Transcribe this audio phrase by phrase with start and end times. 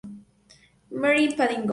[0.89, 1.69] Mary en Paddington.